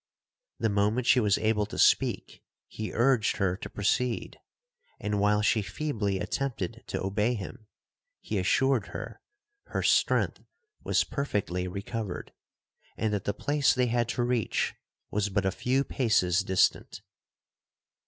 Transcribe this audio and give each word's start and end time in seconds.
The 0.57 0.67
moment 0.69 1.05
she 1.05 1.19
was 1.19 1.37
able 1.37 1.67
to 1.67 1.77
speak 1.77 2.41
he 2.67 2.91
urged 2.91 3.37
her 3.37 3.55
to 3.57 3.69
proceed,—and 3.69 5.19
while 5.19 5.43
she 5.43 5.61
feebly 5.61 6.17
attempted 6.19 6.83
to 6.87 7.03
obey 7.03 7.35
him, 7.35 7.67
he 8.19 8.39
assured 8.39 8.87
her, 8.97 9.21
her 9.67 9.83
strength 9.83 10.41
was 10.83 11.03
perfectly 11.03 11.67
recovered, 11.67 12.33
and 12.97 13.13
that 13.13 13.25
the 13.25 13.33
place 13.35 13.75
they 13.75 13.85
had 13.93 14.09
to 14.09 14.23
reach 14.23 14.73
was 15.11 15.29
but 15.29 15.45
a 15.45 15.51
few 15.51 15.83
paces 15.83 16.43
distant. 16.43 17.01